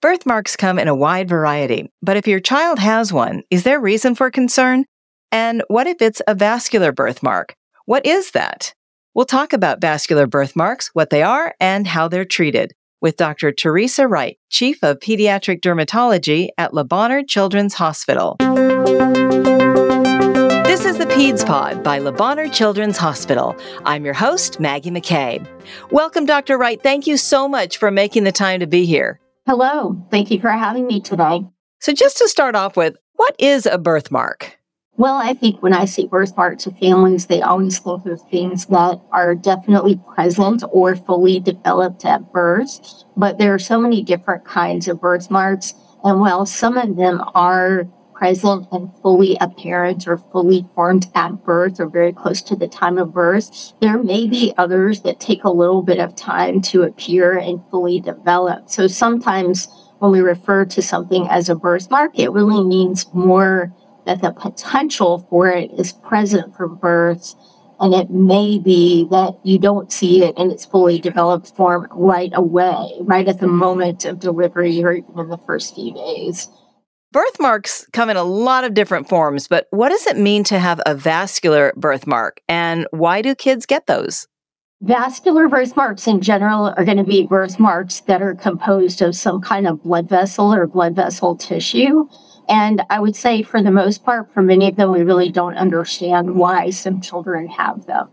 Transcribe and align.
Birthmarks 0.00 0.54
come 0.54 0.78
in 0.78 0.86
a 0.86 0.94
wide 0.94 1.28
variety, 1.28 1.90
but 2.02 2.16
if 2.16 2.28
your 2.28 2.38
child 2.38 2.78
has 2.78 3.12
one, 3.12 3.42
is 3.50 3.64
there 3.64 3.80
reason 3.80 4.14
for 4.14 4.30
concern? 4.30 4.84
And 5.32 5.64
what 5.66 5.88
if 5.88 6.00
it's 6.00 6.22
a 6.28 6.36
vascular 6.36 6.92
birthmark? 6.92 7.56
What 7.84 8.06
is 8.06 8.30
that? 8.30 8.74
We'll 9.12 9.24
talk 9.24 9.52
about 9.52 9.80
vascular 9.80 10.28
birthmarks, 10.28 10.90
what 10.92 11.10
they 11.10 11.24
are, 11.24 11.52
and 11.58 11.84
how 11.84 12.06
they're 12.06 12.24
treated 12.24 12.74
with 13.00 13.16
Dr. 13.16 13.50
Teresa 13.50 14.06
Wright, 14.06 14.38
Chief 14.50 14.84
of 14.84 15.00
Pediatric 15.00 15.60
Dermatology 15.62 16.50
at 16.56 16.72
Le 16.72 16.84
Bonheur 16.84 17.24
Children's 17.24 17.74
Hospital. 17.74 18.36
This 20.64 20.84
is 20.84 20.98
the 20.98 21.06
PEDS 21.10 21.44
Pod 21.44 21.82
by 21.82 21.98
Le 21.98 22.12
Bonheur 22.12 22.46
Children's 22.46 22.98
Hospital. 22.98 23.56
I'm 23.84 24.04
your 24.04 24.14
host, 24.14 24.60
Maggie 24.60 24.92
McKay. 24.92 25.44
Welcome, 25.90 26.24
Dr. 26.24 26.56
Wright. 26.56 26.80
Thank 26.80 27.08
you 27.08 27.16
so 27.16 27.48
much 27.48 27.78
for 27.78 27.90
making 27.90 28.22
the 28.22 28.30
time 28.30 28.60
to 28.60 28.68
be 28.68 28.84
here. 28.86 29.18
Hello. 29.48 29.96
Thank 30.10 30.30
you 30.30 30.38
for 30.38 30.50
having 30.50 30.86
me 30.86 31.00
today. 31.00 31.42
So, 31.80 31.94
just 31.94 32.18
to 32.18 32.28
start 32.28 32.54
off 32.54 32.76
with, 32.76 32.98
what 33.14 33.34
is 33.38 33.64
a 33.64 33.78
birthmark? 33.78 34.58
Well, 34.98 35.14
I 35.14 35.32
think 35.32 35.62
when 35.62 35.72
I 35.72 35.86
say 35.86 36.06
birthmarks 36.06 36.66
of 36.66 36.76
families, 36.76 37.28
they 37.28 37.40
always 37.40 37.78
think 37.78 38.04
of 38.04 38.20
things 38.30 38.66
that 38.66 39.00
are 39.10 39.34
definitely 39.34 39.98
present 40.14 40.64
or 40.70 40.96
fully 40.96 41.40
developed 41.40 42.04
at 42.04 42.30
birth. 42.30 42.78
But 43.16 43.38
there 43.38 43.54
are 43.54 43.58
so 43.58 43.80
many 43.80 44.02
different 44.02 44.44
kinds 44.44 44.86
of 44.86 45.00
birthmarks. 45.00 45.72
And 46.04 46.20
while 46.20 46.44
some 46.44 46.76
of 46.76 46.96
them 46.96 47.22
are 47.34 47.88
present 48.18 48.66
and 48.72 48.90
fully 49.00 49.36
apparent 49.40 50.08
or 50.08 50.18
fully 50.18 50.66
formed 50.74 51.06
at 51.14 51.44
birth 51.44 51.78
or 51.78 51.86
very 51.86 52.12
close 52.12 52.42
to 52.42 52.56
the 52.56 52.66
time 52.66 52.98
of 52.98 53.14
birth. 53.14 53.72
There 53.80 54.02
may 54.02 54.26
be 54.26 54.52
others 54.58 55.02
that 55.02 55.20
take 55.20 55.44
a 55.44 55.50
little 55.50 55.82
bit 55.82 56.00
of 56.00 56.16
time 56.16 56.60
to 56.62 56.82
appear 56.82 57.38
and 57.38 57.62
fully 57.70 58.00
develop. 58.00 58.68
So 58.68 58.88
sometimes 58.88 59.68
when 60.00 60.10
we 60.10 60.20
refer 60.20 60.64
to 60.64 60.82
something 60.82 61.28
as 61.30 61.48
a 61.48 61.54
birthmark, 61.54 62.18
it 62.18 62.32
really 62.32 62.64
means 62.64 63.06
more 63.14 63.72
that 64.04 64.20
the 64.20 64.32
potential 64.32 65.26
for 65.30 65.48
it 65.48 65.70
is 65.78 65.92
present 65.92 66.56
for 66.56 66.66
birth. 66.66 67.36
And 67.80 67.94
it 67.94 68.10
may 68.10 68.58
be 68.58 69.06
that 69.12 69.38
you 69.44 69.60
don't 69.60 69.92
see 69.92 70.24
it 70.24 70.36
in 70.36 70.50
its 70.50 70.64
fully 70.64 70.98
developed 70.98 71.54
form 71.54 71.86
right 71.92 72.32
away, 72.34 72.90
right 73.02 73.28
at 73.28 73.38
the 73.38 73.46
moment 73.46 74.04
of 74.04 74.18
delivery 74.18 74.82
or 74.82 74.94
even 74.94 75.16
in 75.16 75.28
the 75.28 75.38
first 75.38 75.76
few 75.76 75.94
days. 75.94 76.48
Birthmarks 77.10 77.86
come 77.94 78.10
in 78.10 78.18
a 78.18 78.22
lot 78.22 78.64
of 78.64 78.74
different 78.74 79.08
forms, 79.08 79.48
but 79.48 79.66
what 79.70 79.88
does 79.88 80.06
it 80.06 80.18
mean 80.18 80.44
to 80.44 80.58
have 80.58 80.78
a 80.84 80.94
vascular 80.94 81.72
birthmark 81.74 82.42
and 82.50 82.86
why 82.90 83.22
do 83.22 83.34
kids 83.34 83.64
get 83.64 83.86
those? 83.86 84.26
Vascular 84.82 85.48
birthmarks 85.48 86.06
in 86.06 86.20
general 86.20 86.74
are 86.76 86.84
going 86.84 86.98
to 86.98 87.04
be 87.04 87.26
birthmarks 87.26 88.00
that 88.00 88.20
are 88.20 88.34
composed 88.34 89.00
of 89.00 89.16
some 89.16 89.40
kind 89.40 89.66
of 89.66 89.82
blood 89.82 90.06
vessel 90.06 90.52
or 90.52 90.66
blood 90.66 90.94
vessel 90.94 91.34
tissue. 91.34 92.06
And 92.46 92.82
I 92.90 93.00
would 93.00 93.16
say, 93.16 93.42
for 93.42 93.62
the 93.62 93.70
most 93.70 94.04
part, 94.04 94.32
for 94.34 94.42
many 94.42 94.68
of 94.68 94.76
them, 94.76 94.92
we 94.92 95.02
really 95.02 95.30
don't 95.30 95.56
understand 95.56 96.34
why 96.34 96.70
some 96.70 97.00
children 97.00 97.48
have 97.48 97.86
them. 97.86 98.10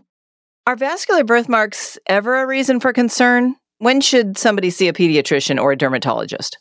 Are 0.66 0.74
vascular 0.74 1.22
birthmarks 1.22 1.98
ever 2.06 2.36
a 2.36 2.46
reason 2.46 2.80
for 2.80 2.94
concern? 2.94 3.56
When 3.78 4.00
should 4.00 4.38
somebody 4.38 4.70
see 4.70 4.88
a 4.88 4.94
pediatrician 4.94 5.60
or 5.60 5.72
a 5.72 5.76
dermatologist? 5.76 6.56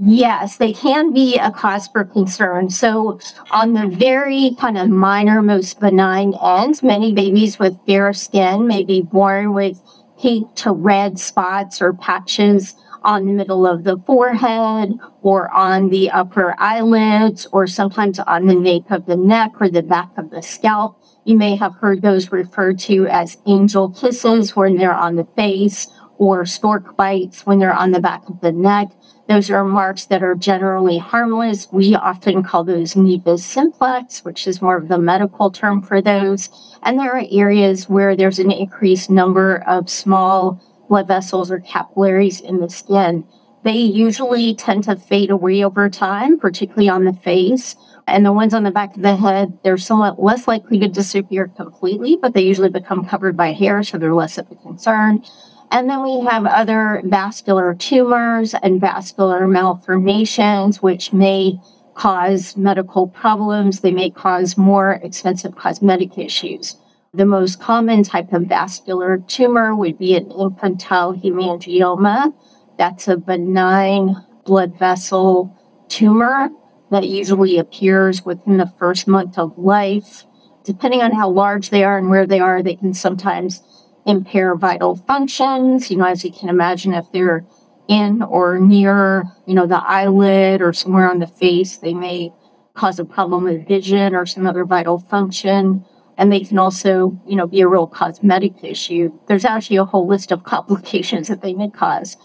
Yes, 0.00 0.58
they 0.58 0.72
can 0.72 1.12
be 1.12 1.38
a 1.38 1.50
cause 1.50 1.88
for 1.88 2.04
concern. 2.04 2.70
So, 2.70 3.18
on 3.50 3.72
the 3.72 3.88
very 3.88 4.54
kind 4.60 4.78
of 4.78 4.88
minor, 4.88 5.42
most 5.42 5.80
benign 5.80 6.34
ends, 6.40 6.84
many 6.84 7.12
babies 7.12 7.58
with 7.58 7.76
fair 7.84 8.12
skin 8.12 8.68
may 8.68 8.84
be 8.84 9.02
born 9.02 9.54
with 9.54 9.82
pink 10.20 10.54
to 10.56 10.70
red 10.70 11.18
spots 11.18 11.82
or 11.82 11.92
patches 11.94 12.76
on 13.02 13.26
the 13.26 13.32
middle 13.32 13.66
of 13.66 13.82
the 13.82 13.98
forehead 14.06 14.92
or 15.22 15.50
on 15.52 15.88
the 15.88 16.10
upper 16.10 16.54
eyelids 16.58 17.48
or 17.50 17.66
sometimes 17.66 18.20
on 18.20 18.46
the 18.46 18.54
nape 18.54 18.92
of 18.92 19.06
the 19.06 19.16
neck 19.16 19.50
or 19.60 19.68
the 19.68 19.82
back 19.82 20.10
of 20.16 20.30
the 20.30 20.42
scalp. 20.42 21.02
You 21.24 21.36
may 21.36 21.56
have 21.56 21.74
heard 21.74 22.02
those 22.02 22.30
referred 22.30 22.78
to 22.80 23.08
as 23.08 23.36
angel 23.46 23.90
kisses 23.90 24.54
when 24.54 24.76
they're 24.76 24.94
on 24.94 25.16
the 25.16 25.26
face 25.36 25.88
or 26.18 26.44
stork 26.46 26.96
bites 26.96 27.46
when 27.46 27.58
they're 27.58 27.74
on 27.74 27.92
the 27.92 28.00
back 28.00 28.28
of 28.28 28.40
the 28.40 28.52
neck. 28.52 28.88
Those 29.28 29.50
are 29.50 29.62
marks 29.62 30.06
that 30.06 30.22
are 30.22 30.34
generally 30.34 30.96
harmless. 30.96 31.68
We 31.70 31.94
often 31.94 32.42
call 32.42 32.64
those 32.64 32.94
nevus 32.94 33.40
simplex, 33.40 34.24
which 34.24 34.46
is 34.46 34.62
more 34.62 34.78
of 34.78 34.88
the 34.88 34.96
medical 34.96 35.50
term 35.50 35.82
for 35.82 36.00
those. 36.00 36.48
And 36.82 36.98
there 36.98 37.12
are 37.12 37.24
areas 37.30 37.90
where 37.90 38.16
there's 38.16 38.38
an 38.38 38.50
increased 38.50 39.10
number 39.10 39.62
of 39.66 39.90
small 39.90 40.62
blood 40.88 41.08
vessels 41.08 41.50
or 41.50 41.60
capillaries 41.60 42.40
in 42.40 42.60
the 42.60 42.70
skin. 42.70 43.26
They 43.64 43.76
usually 43.76 44.54
tend 44.54 44.84
to 44.84 44.96
fade 44.96 45.30
away 45.30 45.62
over 45.62 45.90
time, 45.90 46.38
particularly 46.38 46.88
on 46.88 47.04
the 47.04 47.12
face. 47.12 47.76
And 48.06 48.24
the 48.24 48.32
ones 48.32 48.54
on 48.54 48.62
the 48.62 48.70
back 48.70 48.96
of 48.96 49.02
the 49.02 49.16
head, 49.16 49.58
they're 49.62 49.76
somewhat 49.76 50.22
less 50.22 50.48
likely 50.48 50.78
to 50.78 50.88
disappear 50.88 51.48
completely, 51.48 52.16
but 52.16 52.32
they 52.32 52.40
usually 52.40 52.70
become 52.70 53.04
covered 53.04 53.36
by 53.36 53.52
hair, 53.52 53.82
so 53.82 53.98
they're 53.98 54.14
less 54.14 54.38
of 54.38 54.50
a 54.50 54.54
concern. 54.54 55.22
And 55.70 55.88
then 55.88 56.02
we 56.02 56.20
have 56.24 56.46
other 56.46 57.02
vascular 57.04 57.74
tumors 57.74 58.54
and 58.54 58.80
vascular 58.80 59.46
malformations, 59.46 60.82
which 60.82 61.12
may 61.12 61.60
cause 61.94 62.56
medical 62.56 63.08
problems. 63.08 63.80
They 63.80 63.90
may 63.90 64.10
cause 64.10 64.56
more 64.56 64.92
expensive 65.02 65.56
cosmetic 65.56 66.16
issues. 66.16 66.76
The 67.12 67.26
most 67.26 67.60
common 67.60 68.02
type 68.02 68.32
of 68.32 68.42
vascular 68.42 69.18
tumor 69.18 69.74
would 69.74 69.98
be 69.98 70.14
an 70.14 70.30
infantile 70.30 71.14
hemangioma. 71.14 72.32
That's 72.78 73.08
a 73.08 73.16
benign 73.16 74.16
blood 74.44 74.78
vessel 74.78 75.54
tumor 75.88 76.50
that 76.90 77.06
usually 77.06 77.58
appears 77.58 78.24
within 78.24 78.56
the 78.56 78.72
first 78.78 79.06
month 79.06 79.38
of 79.38 79.58
life. 79.58 80.24
Depending 80.64 81.02
on 81.02 81.12
how 81.12 81.28
large 81.28 81.70
they 81.70 81.84
are 81.84 81.98
and 81.98 82.08
where 82.08 82.26
they 82.26 82.40
are, 82.40 82.62
they 82.62 82.76
can 82.76 82.94
sometimes 82.94 83.62
impair 84.08 84.56
vital 84.56 84.96
functions. 84.96 85.90
You 85.90 85.98
know, 85.98 86.06
as 86.06 86.24
you 86.24 86.32
can 86.32 86.48
imagine, 86.48 86.94
if 86.94 87.12
they're 87.12 87.44
in 87.86 88.22
or 88.22 88.58
near, 88.58 89.24
you 89.46 89.54
know, 89.54 89.66
the 89.66 89.76
eyelid 89.76 90.60
or 90.60 90.72
somewhere 90.72 91.08
on 91.08 91.20
the 91.20 91.26
face, 91.26 91.76
they 91.76 91.94
may 91.94 92.32
cause 92.74 92.98
a 92.98 93.04
problem 93.04 93.44
with 93.44 93.68
vision 93.68 94.14
or 94.14 94.26
some 94.26 94.46
other 94.46 94.64
vital 94.64 94.98
function. 94.98 95.84
And 96.16 96.32
they 96.32 96.40
can 96.40 96.58
also, 96.58 97.20
you 97.26 97.36
know, 97.36 97.46
be 97.46 97.60
a 97.60 97.68
real 97.68 97.86
cosmetic 97.86 98.64
issue. 98.64 99.12
There's 99.28 99.44
actually 99.44 99.76
a 99.76 99.84
whole 99.84 100.08
list 100.08 100.32
of 100.32 100.42
complications 100.54 101.28
that 101.28 101.42
they 101.42 101.52
may 101.52 101.70
cause. 101.70 102.16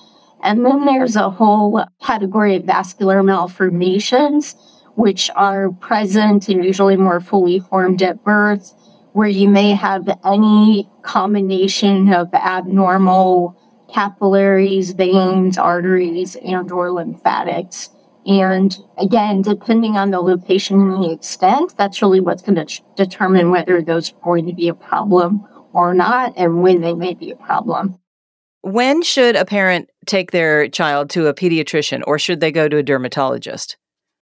And 0.41 0.65
then 0.65 0.85
there's 0.85 1.15
a 1.15 1.29
whole 1.29 1.85
category 2.01 2.55
of 2.55 2.63
vascular 2.63 3.23
malformations, 3.23 4.55
which 4.95 5.29
are 5.35 5.71
present 5.71 6.49
and 6.49 6.63
usually 6.65 6.97
more 6.97 7.21
fully 7.21 7.59
formed 7.59 8.01
at 8.01 8.23
birth 8.23 8.73
where 9.13 9.27
you 9.27 9.47
may 9.47 9.71
have 9.71 10.09
any 10.25 10.89
combination 11.03 12.11
of 12.13 12.33
abnormal 12.33 13.57
capillaries, 13.93 14.91
veins, 14.91 15.57
arteries, 15.57 16.35
and 16.35 16.71
or 16.71 16.91
lymphatics. 16.91 17.89
And 18.25 18.75
again, 18.97 19.41
depending 19.41 19.97
on 19.97 20.11
the 20.11 20.19
location 20.19 20.79
and 20.81 21.03
the 21.03 21.11
extent, 21.11 21.75
that's 21.77 22.01
really 22.01 22.19
what's 22.19 22.41
going 22.41 22.65
to 22.65 22.81
determine 22.95 23.51
whether 23.51 23.81
those 23.81 24.11
are 24.11 24.23
going 24.23 24.47
to 24.47 24.53
be 24.53 24.67
a 24.67 24.73
problem 24.73 25.45
or 25.73 25.93
not 25.93 26.33
and 26.37 26.61
when 26.61 26.81
they 26.81 26.93
may 26.93 27.13
be 27.13 27.31
a 27.31 27.35
problem. 27.35 27.99
When 28.61 29.03
should 29.03 29.35
a 29.35 29.45
parent 29.45 29.89
take 30.05 30.31
their 30.31 30.69
child 30.69 31.09
to 31.11 31.27
a 31.27 31.33
pediatrician 31.33 32.01
or 32.07 32.17
should 32.17 32.39
they 32.39 32.51
go 32.51 32.69
to 32.69 32.77
a 32.77 32.83
dermatologist? 32.83 33.77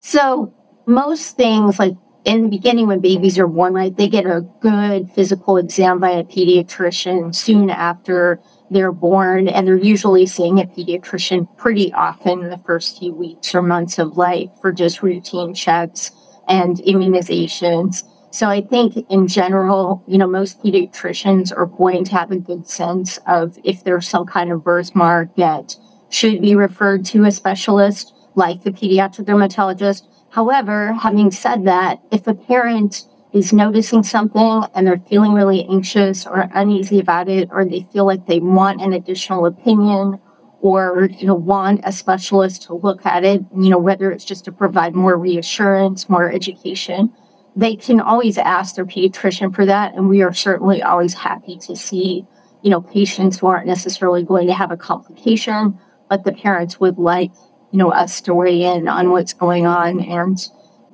So, 0.01 0.53
most 0.87 1.37
things 1.37 1.79
like 1.79 1.95
in 2.27 2.43
the 2.43 2.49
beginning 2.49 2.89
when 2.89 2.99
babies 2.99 3.39
are 3.39 3.47
born, 3.47 3.73
right, 3.73 3.97
they 3.97 4.09
get 4.09 4.27
a 4.27 4.45
good 4.61 5.09
physical 5.13 5.57
exam 5.57 6.01
by 6.01 6.11
a 6.11 6.25
pediatrician 6.25 7.33
soon 7.33 7.71
after 7.71 8.41
they're 8.69 8.91
born, 8.91 9.47
and 9.47 9.67
they're 9.67 9.77
usually 9.77 10.27
seeing 10.27 10.59
a 10.59 10.65
pediatrician 10.65 11.47
pretty 11.57 11.93
often 11.93 12.43
in 12.43 12.51
the 12.51 12.59
first 12.59 12.99
few 12.99 13.15
weeks 13.15 13.55
or 13.55 13.63
months 13.63 14.01
of 14.01 14.17
life 14.17 14.51
for 14.61 14.73
just 14.73 15.05
routine 15.05 15.55
checks 15.55 16.11
and 16.49 16.79
immunizations. 16.79 18.03
So 18.33 18.49
I 18.49 18.61
think 18.61 19.07
in 19.09 19.29
general, 19.29 20.03
you 20.09 20.19
know, 20.19 20.27
most 20.27 20.61
pediatricians 20.65 21.57
are 21.57 21.67
going 21.67 22.05
to 22.07 22.13
have 22.13 22.33
a 22.33 22.37
good 22.37 22.69
sense 22.69 23.21
of 23.29 23.57
if 23.63 23.85
there's 23.85 24.09
some 24.09 24.27
kind 24.27 24.51
of 24.51 24.65
birthmark 24.65 25.37
that 25.37 25.77
should 26.09 26.43
be 26.43 26.57
referred 26.57 27.05
to 27.07 27.25
a 27.25 27.31
specialist 27.31 28.13
like 28.35 28.65
the 28.65 28.73
pediatric 28.73 29.27
dermatologist 29.27 30.09
However, 30.37 30.93
having 30.93 31.31
said 31.31 31.65
that, 31.65 31.99
if 32.13 32.27
a 32.27 32.35
parent 32.35 33.07
is 33.33 33.55
noticing 33.55 34.03
something 34.03 34.65
and 34.75 34.87
they're 34.87 35.03
feeling 35.09 35.33
really 35.33 35.65
anxious 35.65 36.27
or 36.27 36.51
uneasy 36.53 37.01
about 37.01 37.31
it, 37.31 37.49
or 37.51 37.65
they 37.65 37.87
feel 37.91 38.05
like 38.05 38.27
they 38.27 38.41
want 38.41 38.83
an 38.83 38.93
additional 38.93 39.47
opinion 39.47 40.21
or 40.61 41.09
you 41.19 41.27
know 41.27 41.35
want 41.35 41.81
a 41.85 41.91
specialist 41.91 42.65
to 42.65 42.75
look 42.75 43.07
at 43.07 43.25
it, 43.25 43.41
you 43.57 43.71
know, 43.71 43.79
whether 43.79 44.13
it's 44.13 44.27
just 44.27 44.45
to 44.45 44.53
provide 44.53 44.95
more 44.95 45.17
reassurance, 45.17 46.07
more 46.11 46.31
education, 46.31 47.11
they 47.57 47.75
can 47.75 47.99
always 47.99 48.37
ask 48.37 48.75
their 48.75 48.85
pediatrician 48.85 49.55
for 49.55 49.65
that. 49.65 49.95
And 49.95 50.07
we 50.07 50.21
are 50.21 50.35
certainly 50.35 50.83
always 50.83 51.15
happy 51.15 51.57
to 51.61 51.75
see, 51.75 52.27
you 52.61 52.69
know, 52.69 52.83
patients 52.83 53.39
who 53.39 53.47
aren't 53.47 53.67
necessarily 53.67 54.23
going 54.23 54.49
to 54.49 54.55
have 54.55 54.71
a 54.71 54.77
complication, 54.77 55.79
but 56.11 56.25
the 56.25 56.33
parents 56.33 56.79
would 56.79 56.99
like 56.99 57.33
you 57.71 57.79
know, 57.79 57.91
us 57.91 58.21
to 58.23 58.35
weigh 58.35 58.63
in 58.63 58.89
on 58.89 59.11
what's 59.11 59.33
going 59.33 59.67
on 59.67 60.01
and 60.01 60.39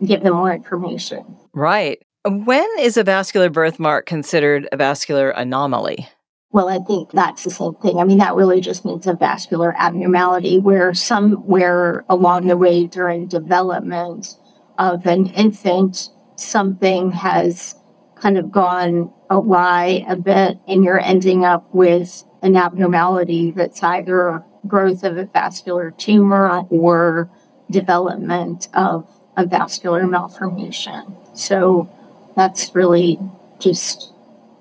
give 0.05 0.23
them 0.23 0.35
more 0.35 0.53
information. 0.53 1.37
Right. 1.53 2.03
When 2.25 2.67
is 2.79 2.97
a 2.97 3.05
vascular 3.05 3.51
birthmark 3.51 4.07
considered 4.07 4.69
a 4.73 4.77
vascular 4.77 5.31
anomaly? 5.31 6.09
Well, 6.51 6.69
I 6.69 6.79
think 6.79 7.13
that's 7.13 7.45
the 7.45 7.51
same 7.51 7.75
thing. 7.77 7.99
I 7.99 8.05
mean, 8.05 8.19
that 8.19 8.35
really 8.35 8.61
just 8.61 8.85
means 8.85 9.07
a 9.07 9.15
vascular 9.15 9.75
abnormality 9.77 10.59
where 10.59 10.93
somewhere 10.93 12.05
along 12.09 12.47
the 12.47 12.59
way 12.59 12.87
during 12.87 13.27
development 13.27 14.37
of 14.79 15.07
an 15.07 15.27
infant, 15.29 16.11
something 16.37 17.11
has 17.13 17.75
kind 18.17 18.37
of 18.37 18.53
gone 18.53 19.13
awry 19.31 20.05
a 20.09 20.15
bit 20.15 20.59
and 20.69 20.85
you're 20.85 21.01
ending 21.01 21.45
up 21.45 21.75
with 21.75 22.23
an 22.43 22.57
abnormality 22.57 23.51
that's 23.51 23.83
either 23.83 24.45
growth 24.67 25.05
of 25.05 25.17
a 25.17 25.25
vascular 25.27 25.91
tumor 25.93 26.65
or 26.71 27.31
development 27.71 28.69
of 28.75 29.09
a 29.37 29.47
vascular 29.47 30.07
malformation. 30.07 31.17
So 31.35 31.89
that's 32.37 32.75
really 32.75 33.19
just, 33.59 34.13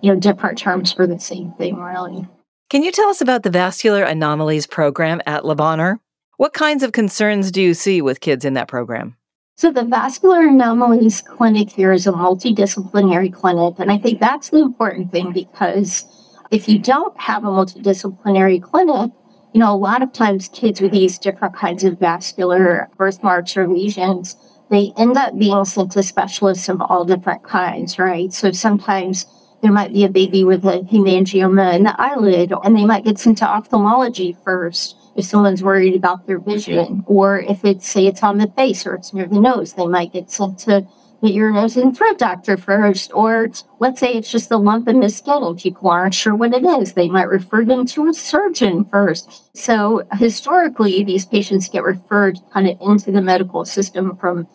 you 0.01 0.13
know, 0.13 0.19
different 0.19 0.57
terms 0.57 0.91
for 0.91 1.05
the 1.05 1.19
same 1.19 1.51
thing, 1.53 1.77
really. 1.77 2.27
Can 2.69 2.83
you 2.83 2.91
tell 2.91 3.09
us 3.09 3.19
about 3.19 3.43
the 3.43 3.49
Vascular 3.49 4.03
Anomalies 4.03 4.65
program 4.65 5.21
at 5.25 5.43
Le 5.43 5.55
Bonheur? 5.55 5.99
What 6.37 6.53
kinds 6.53 6.83
of 6.83 6.93
concerns 6.93 7.51
do 7.51 7.61
you 7.61 7.73
see 7.73 8.01
with 8.01 8.21
kids 8.21 8.45
in 8.45 8.53
that 8.53 8.69
program? 8.69 9.17
So, 9.57 9.71
the 9.71 9.83
Vascular 9.83 10.47
Anomalies 10.47 11.21
Clinic 11.21 11.69
here 11.69 11.91
is 11.91 12.07
a 12.07 12.13
multidisciplinary 12.13 13.31
clinic. 13.31 13.75
And 13.77 13.91
I 13.91 13.97
think 13.97 14.19
that's 14.19 14.49
the 14.49 14.59
important 14.59 15.11
thing 15.11 15.33
because 15.33 16.05
if 16.49 16.67
you 16.67 16.79
don't 16.79 17.15
have 17.19 17.43
a 17.43 17.47
multidisciplinary 17.47 18.61
clinic, 18.61 19.11
you 19.53 19.59
know, 19.59 19.73
a 19.73 19.75
lot 19.75 20.01
of 20.01 20.13
times 20.13 20.49
kids 20.49 20.79
with 20.79 20.91
these 20.91 21.17
different 21.17 21.55
kinds 21.55 21.83
of 21.83 21.99
vascular 21.99 22.89
birthmarks 22.97 23.57
or 23.57 23.67
lesions, 23.67 24.35
they 24.69 24.93
end 24.97 25.17
up 25.17 25.37
being 25.37 25.65
sent 25.65 25.91
to 25.91 26.03
specialists 26.03 26.69
of 26.69 26.81
all 26.81 27.03
different 27.03 27.43
kinds, 27.43 27.99
right? 27.99 28.31
So 28.31 28.51
sometimes 28.51 29.25
there 29.61 29.71
might 29.71 29.93
be 29.93 30.05
a 30.05 30.09
baby 30.09 30.43
with 30.43 30.63
a 30.65 30.79
hemangioma 30.79 31.75
in 31.75 31.83
the 31.83 31.95
eyelid, 32.01 32.53
and 32.63 32.75
they 32.75 32.85
might 32.85 33.03
get 33.03 33.19
sent 33.19 33.39
to 33.39 33.45
ophthalmology 33.45 34.37
first 34.43 34.95
if 35.15 35.25
someone's 35.25 35.61
worried 35.61 35.95
about 35.95 36.25
their 36.25 36.39
vision. 36.39 37.03
Or 37.05 37.39
if 37.39 37.65
it's, 37.65 37.87
say, 37.87 38.07
it's 38.07 38.23
on 38.23 38.37
the 38.37 38.47
face 38.47 38.85
or 38.87 38.95
it's 38.95 39.13
near 39.13 39.27
the 39.27 39.41
nose, 39.41 39.73
they 39.73 39.87
might 39.87 40.13
get 40.13 40.31
sent 40.31 40.59
to 40.59 40.87
the 41.21 41.35
ear, 41.35 41.51
nose, 41.51 41.77
and 41.77 41.95
throat 41.95 42.17
doctor 42.17 42.57
first. 42.57 43.11
Or 43.13 43.49
let's 43.79 43.99
say 43.99 44.13
it's 44.13 44.31
just 44.31 44.51
a 44.51 44.57
lump 44.57 44.87
in 44.87 44.99
the 44.99 45.09
skin 45.09 45.55
people 45.55 45.89
aren't 45.89 46.13
sure 46.13 46.35
what 46.35 46.53
it 46.53 46.65
is. 46.65 46.93
They 46.93 47.09
might 47.09 47.29
refer 47.29 47.63
them 47.63 47.85
to 47.87 48.07
a 48.07 48.13
surgeon 48.13 48.85
first. 48.85 49.55
So 49.55 50.07
historically, 50.13 51.03
these 51.03 51.25
patients 51.25 51.69
get 51.69 51.83
referred 51.83 52.39
kind 52.53 52.67
of 52.67 52.77
into 52.81 53.11
the 53.11 53.21
medical 53.21 53.65
system 53.65 54.17
from 54.17 54.47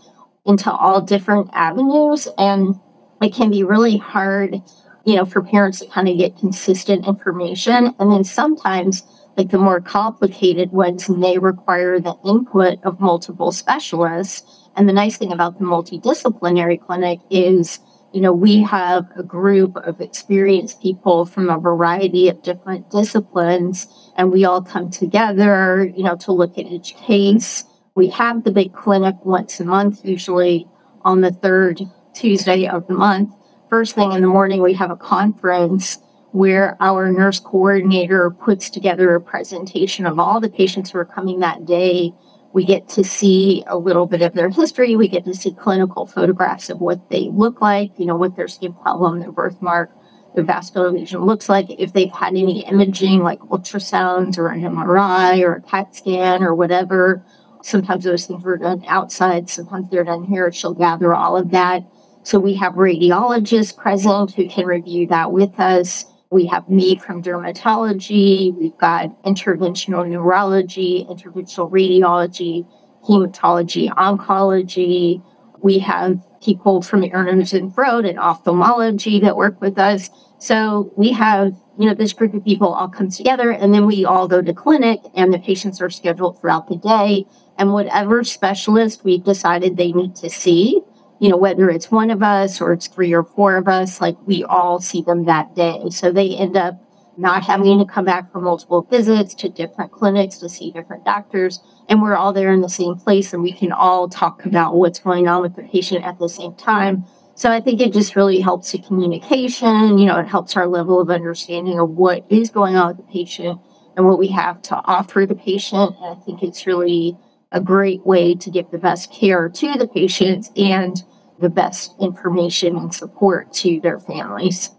into 0.45 0.71
all 0.71 1.01
different 1.01 1.51
avenues. 1.53 2.29
And 2.39 2.75
it 3.23 3.33
can 3.33 3.51
be 3.51 3.65
really 3.65 3.97
hard, 3.97 4.57
you 5.05 5.17
know, 5.17 5.25
for 5.25 5.43
parents 5.43 5.81
to 5.81 5.87
kind 5.87 6.09
of 6.09 6.19
get 6.19 6.39
consistent 6.39 7.07
information. 7.07 7.95
And 7.99 8.13
then 8.13 8.25
sometimes 8.25 9.03
like 9.37 9.51
the 9.51 9.59
more 9.59 9.81
complicated 9.81 10.73
ones 10.73 11.09
may 11.09 11.39
require 11.39 12.01
the 12.01 12.17
input 12.25 12.79
of 12.85 13.01
multiple 13.01 13.53
specialists 13.53 14.66
and 14.77 14.89
the 14.89 14.93
nice 14.93 15.17
thing 15.17 15.33
about 15.33 15.59
the 15.59 15.65
multidisciplinary 15.65 16.81
clinic 16.81 17.21
is, 17.31 17.81
you 18.13 18.21
know, 18.21 18.33
we 18.33 18.63
have 18.63 19.07
a 19.17 19.23
group 19.23 19.77
of 19.77 20.01
experienced 20.01 20.83
people 20.83 21.25
from 21.25 21.49
a 21.49 21.59
variety 21.59 22.29
of 22.29 22.43
different 22.43 22.91
disciplines, 22.91 23.87
and 24.17 24.31
we 24.31 24.45
all 24.45 24.63
come 24.63 24.91
together, 24.91 25.91
you 25.97 26.05
know, 26.05 26.17
to 26.17 26.33
look 26.33 26.59
at 26.59 26.67
each 26.67 26.95
case. 26.97 27.65
We 27.95 28.09
have 28.11 28.45
the 28.45 28.51
big 28.51 28.75
clinic 28.75 29.17
once 29.25 29.59
a 29.61 29.65
month, 29.65 30.05
usually 30.05 30.69
on 31.03 31.23
the 31.23 31.33
third 31.33 31.81
Tuesday 32.15 32.67
of 32.67 32.87
the 32.87 32.95
month. 32.95 33.33
First 33.71 33.95
thing 33.95 34.13
in 34.13 34.21
the 34.21 34.29
morning, 34.29 34.63
we 34.63 34.75
have 34.75 34.91
a 34.91 34.97
conference 34.97 35.99
where 36.33 36.77
our 36.81 37.11
nurse 37.11 37.41
coordinator 37.41 38.31
puts 38.31 38.69
together 38.69 39.15
a 39.15 39.21
presentation 39.21 40.05
of 40.05 40.19
all 40.19 40.39
the 40.39 40.51
patients 40.51 40.91
who 40.91 40.99
are 40.99 41.05
coming 41.05 41.41
that 41.41 41.65
day 41.65 42.13
we 42.57 42.65
get 42.65 42.89
to 42.89 43.05
see 43.05 43.63
a 43.67 43.77
little 43.77 44.07
bit 44.07 44.23
of 44.23 44.33
their 44.33 44.49
history. 44.49 44.97
We 44.97 45.09
get 45.09 45.27
to 45.27 45.35
see 45.35 45.53
clinical 45.53 46.07
photographs 46.07 46.71
of 46.71 46.81
what 46.81 47.11
they 47.11 47.29
look 47.31 47.61
like, 47.61 47.91
you 47.99 48.07
know, 48.07 48.17
what 48.17 48.35
their 48.35 48.49
skin 48.49 48.73
problem, 48.73 49.21
their 49.21 49.31
birthmark, 49.31 49.91
their 50.35 50.43
vascular 50.43 50.91
lesion 50.91 51.21
looks 51.21 51.51
like. 51.51 51.67
If 51.69 51.93
they've 51.93 52.11
had 52.11 52.29
any 52.29 52.65
imaging 52.65 53.23
like 53.23 53.41
ultrasounds 53.41 54.39
or 54.39 54.49
an 54.49 54.63
MRI 54.63 55.43
or 55.43 55.57
a 55.57 55.61
CAT 55.61 55.95
scan 55.95 56.43
or 56.43 56.55
whatever. 56.55 57.23
Sometimes 57.63 58.05
those 58.05 58.25
things 58.25 58.43
are 58.47 58.57
done 58.57 58.83
outside, 58.89 59.51
sometimes 59.51 59.91
they're 59.91 60.05
done 60.05 60.25
here. 60.25 60.51
She'll 60.51 60.73
gather 60.73 61.13
all 61.13 61.37
of 61.37 61.51
that. 61.51 61.83
So 62.23 62.39
we 62.39 62.55
have 62.55 62.73
radiologists 62.73 63.77
present 63.77 64.33
who 64.33 64.49
can 64.49 64.65
review 64.65 65.09
that 65.09 65.31
with 65.31 65.61
us. 65.61 66.07
We 66.31 66.47
have 66.47 66.69
me 66.69 66.97
from 66.97 67.23
dermatology. 67.23 68.55
We've 68.55 68.77
got 68.79 69.23
interventional 69.23 70.09
neurology, 70.09 71.07
interventional 71.09 71.71
radiology, 71.71 72.67
hematology, 73.09 73.89
oncology. 73.91 75.23
We 75.63 75.79
have 75.81 76.21
people 76.43 76.83
from 76.83 77.05
ear, 77.05 77.23
nose, 77.25 77.53
and 77.53 77.73
throat 77.73 78.05
and 78.05 78.19
ophthalmology 78.19 79.21
that 79.21 79.37
work 79.37 79.61
with 79.61 79.79
us. 79.79 80.11
So 80.39 80.93
we 80.97 81.13
have, 81.13 81.55
you 81.79 81.87
know, 81.87 81.95
this 81.95 82.13
group 82.13 82.35
of 82.35 82.45
people 82.45 82.75
all 82.75 82.89
comes 82.89 83.17
together 83.17 83.51
and 83.51 83.73
then 83.73 83.87
we 83.87 84.05
all 84.05 84.29
go 84.29 84.43
to 84.43 84.53
clinic 84.53 85.01
and 85.15 85.33
the 85.33 85.39
patients 85.39 85.81
are 85.81 85.91
scheduled 85.91 86.41
throughout 86.41 86.69
the 86.69 86.77
day. 86.77 87.27
And 87.59 87.73
whatever 87.73 88.23
specialist 88.23 89.03
we've 89.03 89.25
decided 89.25 89.77
they 89.77 89.93
need 89.93 90.15
to 90.17 90.29
see, 90.29 90.83
you 91.19 91.29
know, 91.29 91.37
whether 91.37 91.71
it's 91.71 91.91
one 91.91 92.11
of 92.11 92.23
us 92.23 92.61
or 92.61 92.73
it's 92.73 92.89
three 92.89 93.13
or 93.13 93.25
four 93.25 93.57
of 93.57 93.69
us, 93.69 94.01
like 94.01 94.17
we 94.27 94.45
all 94.45 94.81
see 94.81 95.03
them 95.03 95.25
that 95.25 95.55
day. 95.55 95.85
So 95.91 96.11
they 96.13 96.37
end 96.37 96.57
up 96.57 96.83
not 97.19 97.43
having 97.43 97.79
to 97.79 97.85
come 97.85 98.05
back 98.05 98.31
for 98.31 98.41
multiple 98.41 98.83
visits 98.91 99.35
to 99.35 99.49
different 99.49 99.93
clinics 99.93 100.39
to 100.39 100.49
see 100.49 100.71
different 100.71 101.05
doctors. 101.05 101.61
And 101.89 102.03
we're 102.03 102.17
all 102.17 102.33
there 102.33 102.53
in 102.53 102.61
the 102.61 102.69
same 102.69 102.97
place 102.97 103.33
and 103.33 103.43
we 103.43 103.53
can 103.53 103.73
all 103.73 104.09
talk 104.09 104.45
about 104.45 104.75
what's 104.75 104.99
going 104.99 105.27
on 105.29 105.41
with 105.41 105.57
the 105.57 105.63
patient 105.63 106.05
at 106.05 106.19
the 106.19 106.29
same 106.29 106.55
time. 106.55 107.05
So 107.35 107.51
I 107.51 107.61
think 107.61 107.81
it 107.81 107.93
just 107.93 108.17
really 108.17 108.41
helps 108.41 108.73
the 108.73 108.79
communication. 108.79 109.99
You 109.99 110.07
know, 110.07 110.19
it 110.19 110.27
helps 110.27 110.57
our 110.57 110.67
level 110.67 111.01
of 111.01 111.11
understanding 111.11 111.79
of 111.79 111.91
what 111.91 112.25
is 112.31 112.51
going 112.51 112.77
on 112.77 112.89
with 112.89 112.97
the 112.99 113.13
patient 113.13 113.61
and 113.97 114.07
what 114.07 114.19
we 114.19 114.29
have 114.29 114.61
to 114.63 114.77
offer 114.85 115.27
the 115.27 115.35
patient. 115.35 115.97
And 116.01 116.19
I 116.19 116.21
think 116.25 116.43
it's 116.43 116.67
really 116.67 117.17
a 117.53 117.61
great 117.61 118.05
way 118.07 118.35
to 118.35 118.51
give 118.51 118.71
the 118.71 118.79
best 118.79 119.13
care 119.13 119.49
to 119.49 119.73
the 119.79 119.89
patients 119.89 120.51
and 120.57 121.03
the 121.41 121.51
best 121.51 121.95
information 122.01 122.77
and 122.77 122.95
support 122.95 123.53
to 123.53 123.81
their 123.81 124.01
families. 124.01 124.71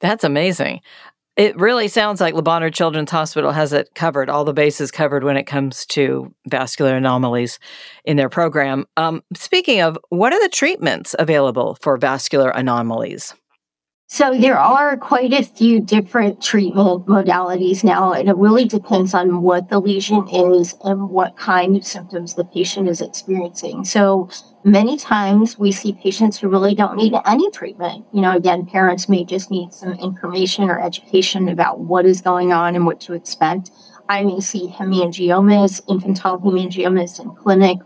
That's 0.00 0.24
amazing. 0.24 0.80
It 1.36 1.56
really 1.58 1.88
sounds 1.88 2.20
like 2.20 2.34
Le 2.34 2.42
Bonheur 2.42 2.70
Children's 2.70 3.10
Hospital 3.10 3.50
has 3.50 3.72
it 3.72 3.92
covered, 3.96 4.30
all 4.30 4.44
the 4.44 4.52
bases 4.52 4.92
covered 4.92 5.24
when 5.24 5.36
it 5.36 5.44
comes 5.44 5.84
to 5.86 6.32
vascular 6.46 6.94
anomalies 6.94 7.58
in 8.04 8.16
their 8.16 8.28
program. 8.28 8.86
Um, 8.96 9.22
speaking 9.34 9.80
of, 9.80 9.98
what 10.10 10.32
are 10.32 10.40
the 10.40 10.48
treatments 10.48 11.16
available 11.18 11.76
for 11.80 11.96
vascular 11.96 12.50
anomalies? 12.50 13.34
So 14.14 14.30
mm-hmm. 14.30 14.42
there 14.42 14.60
are 14.60 14.96
quite 14.96 15.32
a 15.32 15.42
few 15.42 15.80
different 15.80 16.40
treatment 16.40 17.06
modalities 17.06 17.82
now, 17.82 18.12
and 18.12 18.28
it 18.28 18.36
really 18.36 18.64
depends 18.64 19.12
on 19.12 19.42
what 19.42 19.70
the 19.70 19.80
lesion 19.80 20.28
is 20.28 20.76
and 20.84 21.10
what 21.10 21.36
kind 21.36 21.76
of 21.76 21.84
symptoms 21.84 22.34
the 22.34 22.44
patient 22.44 22.88
is 22.88 23.00
experiencing. 23.00 23.84
So 23.84 24.30
many 24.62 24.96
times 24.96 25.58
we 25.58 25.72
see 25.72 25.94
patients 25.94 26.38
who 26.38 26.48
really 26.48 26.76
don't 26.76 26.96
need 26.96 27.12
any 27.26 27.50
treatment. 27.50 28.06
You 28.12 28.22
know, 28.22 28.36
again, 28.36 28.66
parents 28.66 29.08
may 29.08 29.24
just 29.24 29.50
need 29.50 29.72
some 29.72 29.94
information 29.94 30.70
or 30.70 30.80
education 30.80 31.48
about 31.48 31.80
what 31.80 32.06
is 32.06 32.20
going 32.20 32.52
on 32.52 32.76
and 32.76 32.86
what 32.86 33.00
to 33.00 33.14
expect. 33.14 33.72
I 34.08 34.22
may 34.22 34.38
see 34.38 34.68
hemangiomas, 34.68 35.82
infantile 35.88 36.38
hemangiomas 36.38 37.18
in 37.18 37.34
clinic, 37.34 37.78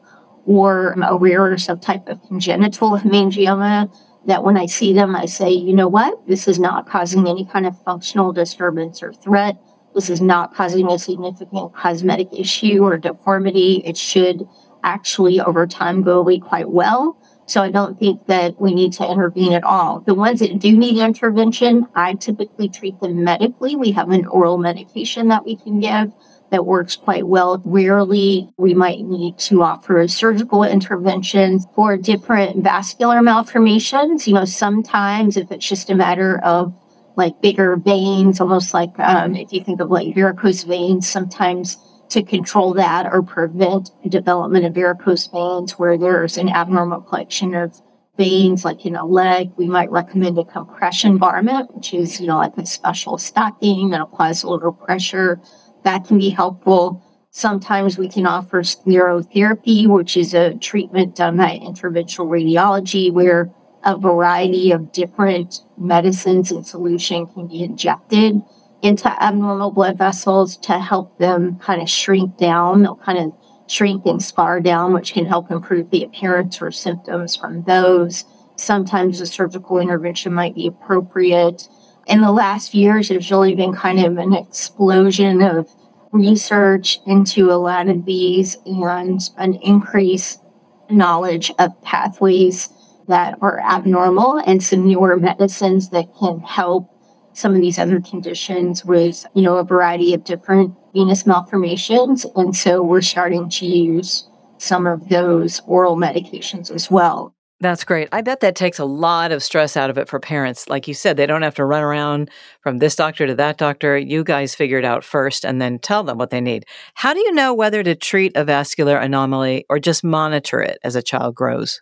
or 0.45 0.93
a 0.93 1.17
rare 1.17 1.57
subtype 1.57 2.07
of 2.07 2.21
congenital 2.29 2.99
hemangioma 2.99 3.91
that 4.29 4.45
when 4.45 4.59
I 4.59 4.67
see 4.67 4.93
them, 4.93 5.17
I 5.17 5.25
say, 5.25 5.51
you 5.51 5.75
know 5.75 5.89
what? 5.89 6.27
This 6.27 6.47
is 6.47 6.59
not 6.59 6.87
causing 6.87 7.27
any 7.27 7.47
kind 7.47 7.67
of 7.67 7.83
functional 7.83 8.31
disturbance 8.31 9.03
or 9.03 9.13
threat. 9.13 9.57
This 9.95 10.11
is 10.11 10.21
not 10.21 10.55
causing 10.55 10.87
a 10.87 10.99
significant 10.99 11.75
cosmetic 11.75 12.29
issue 12.31 12.85
or 12.85 12.99
deformity. 12.99 13.83
It 13.87 13.97
should 13.97 14.47
actually, 14.85 15.41
over 15.41 15.67
time, 15.67 16.03
go 16.03 16.21
away 16.21 16.39
quite 16.39 16.69
well. 16.69 17.17
So 17.47 17.63
I 17.63 17.71
don't 17.71 17.99
think 17.99 18.27
that 18.27 18.61
we 18.61 18.75
need 18.75 18.93
to 18.95 19.11
intervene 19.11 19.55
at 19.55 19.65
all. 19.65 20.01
The 20.01 20.15
ones 20.15 20.41
that 20.41 20.59
do 20.59 20.77
need 20.77 20.99
intervention, 20.99 21.89
I 21.95 22.13
typically 22.13 22.69
treat 22.69 23.01
them 23.01 23.25
medically. 23.25 23.77
We 23.77 23.93
have 23.93 24.11
an 24.11 24.27
oral 24.27 24.59
medication 24.59 25.29
that 25.29 25.47
we 25.47 25.57
can 25.57 25.81
give 25.81 26.13
that 26.51 26.67
works 26.67 26.97
quite 26.97 27.27
well. 27.27 27.61
Rarely 27.65 28.49
we 28.57 28.75
might 28.75 29.01
need 29.01 29.39
to 29.39 29.63
offer 29.63 30.01
a 30.01 30.09
surgical 30.09 30.65
intervention 30.65 31.61
for 31.75 31.97
different 31.97 32.63
vascular 32.63 33.23
malformations. 33.23 34.27
You 34.27 34.35
know, 34.35 34.45
sometimes 34.45 35.37
if 35.37 35.51
it's 35.53 35.69
just 35.69 35.91
a 35.91 35.95
matter 35.95 36.39
of 36.39 36.75
like 37.17 37.41
bigger 37.43 37.77
veins, 37.77 38.41
almost 38.41 38.73
like 38.73 38.99
um, 38.99 39.35
if 39.35 39.53
you 39.53 39.63
think 39.63 39.81
of 39.81 39.91
like 39.91 40.15
varicose 40.15 40.63
veins, 40.63 41.09
sometimes 41.09 41.77
to 42.11 42.23
control 42.23 42.73
that 42.75 43.07
or 43.13 43.23
prevent 43.23 43.91
development 44.09 44.65
of 44.65 44.73
varicose 44.73 45.27
veins 45.27 45.79
where 45.79 45.99
there's 45.99 46.39
an 46.39 46.49
abnormal 46.49 47.03
collection 47.03 47.55
of 47.55 47.81
veins 48.19 48.65
like 48.65 48.85
in 48.85 48.97
a 48.97 49.07
leg, 49.07 49.51
we 49.57 49.67
might 49.67 49.91
recommend 49.91 50.39
a 50.39 50.45
compression 50.45 51.19
garment, 51.19 51.75
which 51.75 51.95
is, 51.95 52.21
you 52.21 52.27
know, 52.27 52.37
like 52.37 52.57
a 52.59 52.67
special 52.67 53.17
stocking 53.17 53.91
that 53.91 54.01
applies 54.01 54.43
a 54.43 54.51
little 54.51 54.73
pressure. 54.73 55.41
That 55.85 56.07
can 56.07 56.19
be 56.19 56.31
helpful. 56.31 57.03
Sometimes 57.31 57.99
we 57.99 58.09
can 58.09 58.27
offer 58.27 58.63
sclerotherapy, 58.63 59.87
which 59.87 60.17
is 60.17 60.35
a 60.35 60.55
treatment 60.55 61.15
done 61.15 61.37
by 61.37 61.59
interventional 61.63 62.27
radiology 62.27 63.13
where 63.13 63.51
a 63.85 63.97
variety 63.97 64.73
of 64.73 64.93
different 64.93 65.61
medicines 65.77 66.51
and 66.51 66.67
solution 66.67 67.27
can 67.27 67.47
be 67.47 67.63
injected 67.63 68.43
into 68.83 69.23
abnormal 69.23 69.71
blood 69.71 69.99
vessels 69.99 70.57
to 70.57 70.79
help 70.79 71.19
them 71.19 71.59
kind 71.59 71.83
of 71.83 71.89
shrink 71.89 72.37
down. 72.39 72.83
They'll 72.83 72.97
kind 72.97 73.19
of 73.19 73.33
shrink 73.69 74.07
and 74.07 74.23
scar 74.23 74.61
down, 74.61 74.93
which 74.93 75.13
can 75.13 75.27
help 75.27 75.51
improve 75.51 75.91
the 75.91 76.05
appearance 76.05 76.61
or 76.61 76.71
symptoms 76.71 77.37
from 77.37 77.63
those. 77.65 78.25
Sometimes 78.57 79.21
a 79.21 79.27
surgical 79.27 79.79
intervention 79.79 80.33
might 80.33 80.55
be 80.55 80.67
appropriate. 80.67 81.69
In 82.09 82.23
the 82.23 82.33
last 82.33 82.73
years, 82.73 83.09
there's 83.09 83.31
really 83.31 83.55
been 83.55 83.75
kind 83.75 84.01
of 84.01 84.17
an 84.17 84.33
explosion 84.33 85.43
of 85.43 85.69
research 86.11 87.01
into 87.07 87.51
a 87.51 87.61
lot 87.61 87.89
of 87.89 88.07
these 88.07 88.57
and 88.65 89.21
an 89.37 89.57
increased 89.57 90.41
knowledge 90.89 91.53
of 91.59 91.81
pathways 91.83 92.71
that 93.09 93.37
are 93.43 93.61
abnormal 93.61 94.39
and 94.39 94.63
some 94.63 94.87
newer 94.87 95.19
medicines 95.19 95.91
that 95.91 96.07
can 96.19 96.41
help 96.41 96.91
some 97.35 97.55
of 97.55 97.61
these 97.61 97.79
other 97.79 98.01
conditions 98.01 98.87
with, 98.87 99.27
you 99.35 99.43
know, 99.43 99.59
a 99.59 99.65
variety 99.65 100.15
of 100.15 100.25
different 100.25 100.75
venous 100.95 101.27
malformations. 101.27 102.25
And 102.37 102.57
so 102.57 102.83
we're 102.83 103.03
starting 103.03 103.51
to 103.51 103.67
use 103.67 104.27
some 104.57 104.87
of 104.87 105.11
those 105.11 105.61
oral 105.67 105.97
medications 105.97 106.71
as 106.71 106.91
well. 106.91 107.35
That's 107.61 107.83
great. 107.83 108.09
I 108.13 108.21
bet 108.21 108.39
that 108.41 108.55
takes 108.55 108.79
a 108.79 108.85
lot 108.85 109.33
of 109.33 109.43
stress 109.43 109.77
out 109.77 109.91
of 109.91 109.99
it 109.99 110.09
for 110.09 110.21
parents. 110.21 110.69
Like 110.69 110.87
you 110.87 110.95
said, 110.95 111.17
they 111.17 111.27
don't 111.27 111.43
have 111.43 111.57
to 111.57 111.65
run 111.65 111.83
around 111.83 112.31
from 112.61 112.79
this 112.79 112.95
doctor 112.95 113.27
to 113.27 113.35
that 113.35 113.59
doctor. 113.59 113.99
You 113.99 114.23
guys 114.23 114.55
figure 114.55 114.79
it 114.79 114.85
out 114.85 115.03
first 115.03 115.45
and 115.45 115.61
then 115.61 115.81
tell 115.81 116.05
them 116.05 116.19
what 116.19 116.31
they 116.31 116.41
need. 116.41 116.67
How 116.95 117.13
do 117.13 117.19
you 117.19 117.33
know 117.33 117.53
whether 117.53 117.83
to 117.83 117.97
treat 117.97 118.37
a 118.37 118.45
vascular 118.45 118.97
anomaly 118.97 119.67
or 119.69 119.81
just 119.81 120.05
monitor 120.05 120.61
it 120.61 120.79
as 120.85 120.95
a 120.95 121.03
child 121.03 121.35
grows? 121.35 121.81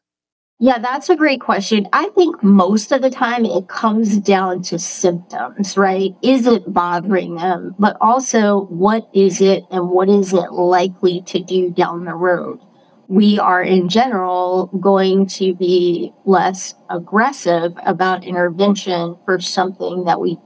Yeah, 0.58 0.78
that's 0.78 1.10
a 1.10 1.16
great 1.16 1.42
question. 1.42 1.86
I 1.92 2.08
think 2.16 2.42
most 2.42 2.90
of 2.90 3.02
the 3.02 3.10
time 3.10 3.44
it 3.44 3.68
comes 3.68 4.16
down 4.16 4.62
to 4.62 4.78
symptoms, 4.78 5.76
right? 5.76 6.12
Is 6.22 6.46
it 6.46 6.72
bothering 6.72 7.34
them? 7.34 7.74
But 7.78 7.98
also, 8.00 8.64
what 8.70 9.06
is 9.12 9.42
it 9.42 9.64
and 9.70 9.90
what 9.90 10.08
is 10.08 10.32
it 10.32 10.52
likely 10.52 11.20
to 11.26 11.40
do 11.40 11.70
down 11.70 12.06
the 12.06 12.14
road? 12.14 12.60
We 13.08 13.38
are 13.38 13.62
in 13.62 13.88
general 13.88 14.66
going 14.80 15.26
to 15.28 15.54
be 15.54 16.12
less 16.24 16.74
aggressive 16.90 17.72
about 17.84 18.24
intervention 18.24 19.16
for 19.24 19.40
something 19.40 20.04
that 20.04 20.20
we 20.20 20.38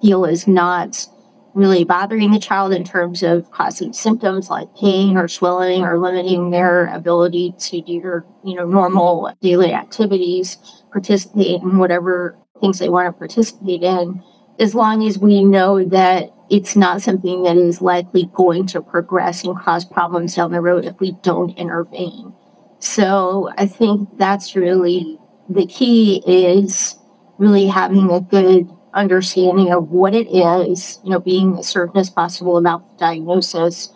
feel 0.00 0.24
is 0.24 0.46
not 0.46 1.06
really 1.54 1.84
bothering 1.84 2.32
the 2.32 2.38
child 2.38 2.72
in 2.72 2.84
terms 2.84 3.22
of 3.22 3.50
causing 3.50 3.92
symptoms 3.92 4.50
like 4.50 4.68
pain 4.76 5.16
or 5.16 5.28
swelling 5.28 5.82
or 5.82 5.98
limiting 5.98 6.50
their 6.50 6.86
ability 6.86 7.54
to 7.58 7.80
do 7.80 8.00
their, 8.00 8.24
you 8.44 8.54
know, 8.54 8.66
normal 8.66 9.32
daily 9.40 9.72
activities, 9.72 10.58
participate 10.92 11.62
in 11.62 11.78
whatever 11.78 12.36
things 12.60 12.78
they 12.78 12.88
want 12.88 13.06
to 13.06 13.12
participate 13.18 13.82
in, 13.82 14.22
as 14.58 14.74
long 14.74 15.06
as 15.06 15.18
we 15.18 15.44
know 15.44 15.84
that 15.84 16.33
it's 16.50 16.76
not 16.76 17.02
something 17.02 17.42
that 17.44 17.56
is 17.56 17.80
likely 17.80 18.30
going 18.34 18.66
to 18.66 18.82
progress 18.82 19.44
and 19.44 19.58
cause 19.58 19.84
problems 19.84 20.34
down 20.34 20.52
the 20.52 20.60
road 20.60 20.84
if 20.84 20.98
we 21.00 21.12
don't 21.22 21.56
intervene. 21.58 22.32
So 22.78 23.50
I 23.56 23.66
think 23.66 24.18
that's 24.18 24.54
really 24.54 25.18
the 25.48 25.66
key 25.66 26.22
is 26.26 26.96
really 27.38 27.66
having 27.66 28.10
a 28.10 28.20
good 28.20 28.68
understanding 28.92 29.72
of 29.72 29.90
what 29.90 30.14
it 30.14 30.28
is, 30.28 31.00
you 31.02 31.10
know, 31.10 31.18
being 31.18 31.58
as 31.58 31.66
certain 31.66 31.98
as 31.98 32.10
possible 32.10 32.56
about 32.56 32.92
the 32.92 33.06
diagnosis 33.06 33.92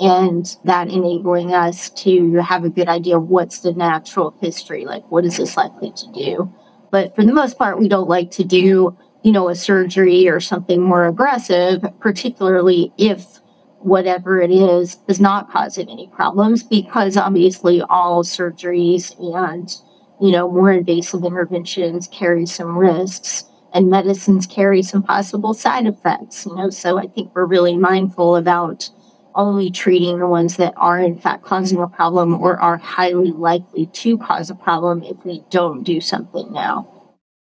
and 0.00 0.56
that 0.64 0.88
enabling 0.88 1.52
us 1.52 1.90
to 1.90 2.36
have 2.36 2.64
a 2.64 2.70
good 2.70 2.88
idea 2.88 3.16
of 3.16 3.28
what's 3.28 3.60
the 3.60 3.72
natural 3.72 4.34
history, 4.40 4.86
like 4.86 5.08
what 5.10 5.24
is 5.24 5.36
this 5.36 5.56
likely 5.56 5.92
to 5.92 6.10
do. 6.12 6.52
But 6.90 7.14
for 7.14 7.24
the 7.24 7.32
most 7.32 7.58
part, 7.58 7.78
we 7.78 7.88
don't 7.88 8.08
like 8.08 8.30
to 8.32 8.44
do, 8.44 8.96
you 9.22 9.32
know, 9.32 9.48
a 9.48 9.54
surgery 9.54 10.28
or 10.28 10.40
something 10.40 10.80
more 10.80 11.06
aggressive, 11.06 11.84
particularly 12.00 12.92
if 12.98 13.40
whatever 13.80 14.40
it 14.40 14.50
is 14.50 14.98
is 15.08 15.20
not 15.20 15.50
causing 15.50 15.88
any 15.88 16.08
problems, 16.08 16.62
because 16.62 17.16
obviously 17.16 17.82
all 17.82 18.22
surgeries 18.22 19.14
and, 19.34 19.74
you 20.20 20.30
know, 20.30 20.50
more 20.50 20.72
invasive 20.72 21.24
interventions 21.24 22.08
carry 22.08 22.46
some 22.46 22.76
risks 22.76 23.44
and 23.72 23.88
medicines 23.88 24.46
carry 24.46 24.82
some 24.82 25.02
possible 25.02 25.54
side 25.54 25.86
effects, 25.86 26.44
you 26.44 26.54
know. 26.54 26.70
So 26.70 26.98
I 26.98 27.06
think 27.06 27.34
we're 27.34 27.46
really 27.46 27.76
mindful 27.76 28.36
about 28.36 28.90
only 29.34 29.70
treating 29.70 30.18
the 30.18 30.26
ones 30.26 30.56
that 30.56 30.74
are 30.76 30.98
in 30.98 31.18
fact 31.18 31.44
causing 31.44 31.80
a 31.80 31.86
problem 31.86 32.34
or 32.34 32.58
are 32.58 32.76
highly 32.78 33.30
likely 33.30 33.86
to 33.86 34.18
cause 34.18 34.50
a 34.50 34.54
problem 34.54 35.02
if 35.04 35.16
we 35.24 35.42
don't 35.50 35.84
do 35.84 36.00
something 36.00 36.52
now. 36.52 36.88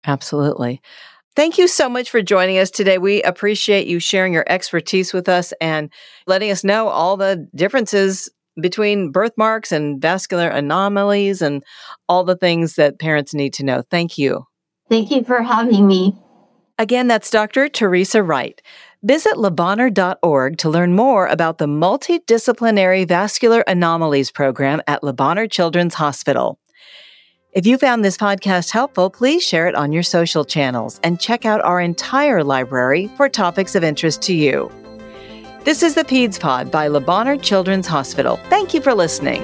Absolutely. 0.07 0.81
Thank 1.35 1.57
you 1.57 1.67
so 1.67 1.89
much 1.89 2.09
for 2.09 2.21
joining 2.21 2.57
us 2.59 2.71
today. 2.71 2.97
We 2.97 3.21
appreciate 3.23 3.87
you 3.87 3.99
sharing 3.99 4.33
your 4.33 4.45
expertise 4.47 5.11
with 5.13 5.27
us 5.27 5.53
and 5.59 5.91
letting 6.27 6.49
us 6.49 6.63
know 6.63 6.87
all 6.87 7.17
the 7.17 7.47
differences 7.53 8.29
between 8.61 9.11
birthmarks 9.11 9.73
and 9.73 10.01
vascular 10.01 10.47
anomalies 10.47 11.41
and 11.41 11.61
all 12.07 12.23
the 12.23 12.37
things 12.37 12.75
that 12.75 12.99
parents 12.99 13.33
need 13.33 13.53
to 13.55 13.65
know. 13.65 13.83
Thank 13.91 14.17
you. 14.17 14.45
Thank 14.89 15.11
you 15.11 15.25
for 15.25 15.41
having 15.41 15.85
me. 15.87 16.15
Again, 16.77 17.07
that's 17.07 17.29
Dr. 17.29 17.67
Teresa 17.67 18.23
Wright. 18.23 18.61
Visit 19.03 19.33
LeBonheur.org 19.33 20.57
to 20.57 20.69
learn 20.69 20.93
more 20.93 21.27
about 21.27 21.57
the 21.57 21.67
Multidisciplinary 21.67 23.07
Vascular 23.07 23.61
Anomalies 23.61 24.31
Program 24.31 24.81
at 24.87 25.03
Le 25.03 25.47
Children's 25.47 25.95
Hospital. 25.95 26.59
If 27.55 27.65
you 27.65 27.77
found 27.77 28.03
this 28.03 28.17
podcast 28.17 28.71
helpful, 28.71 29.09
please 29.09 29.41
share 29.41 29.69
it 29.69 29.75
on 29.75 29.93
your 29.93 30.03
social 30.03 30.43
channels 30.43 30.99
and 31.03 31.21
check 31.21 31.45
out 31.45 31.63
our 31.63 31.79
entire 31.79 32.43
library 32.43 33.09
for 33.15 33.29
topics 33.29 33.75
of 33.75 33.83
interest 33.83 34.21
to 34.23 34.33
you. 34.33 34.69
This 35.63 35.81
is 35.81 35.95
the 35.95 36.03
PEDS 36.03 36.37
Pod 36.37 36.69
by 36.69 36.89
Le 36.89 36.99
Bonheur 36.99 37.37
Children's 37.37 37.87
Hospital. 37.87 38.37
Thank 38.49 38.73
you 38.73 38.81
for 38.81 38.93
listening. 38.93 39.41